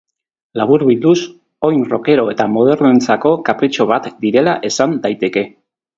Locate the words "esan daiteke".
4.71-5.45